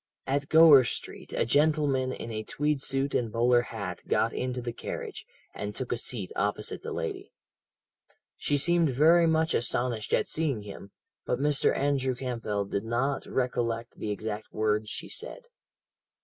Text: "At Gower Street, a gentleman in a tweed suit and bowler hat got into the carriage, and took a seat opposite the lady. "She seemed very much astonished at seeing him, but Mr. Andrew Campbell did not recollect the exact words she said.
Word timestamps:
"At 0.25 0.49
Gower 0.49 0.83
Street, 0.83 1.31
a 1.31 1.45
gentleman 1.45 2.11
in 2.11 2.31
a 2.31 2.41
tweed 2.41 2.81
suit 2.81 3.13
and 3.13 3.31
bowler 3.31 3.61
hat 3.61 4.01
got 4.07 4.33
into 4.33 4.59
the 4.59 4.73
carriage, 4.73 5.27
and 5.53 5.75
took 5.75 5.91
a 5.91 5.97
seat 5.99 6.31
opposite 6.35 6.81
the 6.81 6.91
lady. 6.91 7.31
"She 8.35 8.57
seemed 8.57 8.89
very 8.89 9.27
much 9.27 9.53
astonished 9.53 10.11
at 10.11 10.27
seeing 10.27 10.63
him, 10.63 10.89
but 11.23 11.37
Mr. 11.37 11.77
Andrew 11.77 12.15
Campbell 12.15 12.65
did 12.65 12.83
not 12.83 13.27
recollect 13.27 13.95
the 13.99 14.09
exact 14.09 14.51
words 14.51 14.89
she 14.89 15.07
said. 15.07 15.43